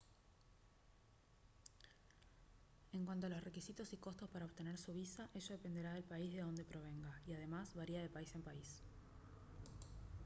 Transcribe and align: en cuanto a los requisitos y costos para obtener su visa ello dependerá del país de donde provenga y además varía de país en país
en 2.91 3.05
cuanto 3.05 3.27
a 3.27 3.29
los 3.29 3.43
requisitos 3.43 3.93
y 3.93 3.97
costos 3.97 4.31
para 4.31 4.45
obtener 4.45 4.75
su 4.79 4.91
visa 4.93 5.29
ello 5.35 5.49
dependerá 5.51 5.93
del 5.93 6.03
país 6.03 6.33
de 6.33 6.41
donde 6.41 6.65
provenga 6.65 7.21
y 7.27 7.33
además 7.33 7.75
varía 7.75 8.01
de 8.01 8.09
país 8.09 8.33
en 8.33 8.41
país 8.41 8.81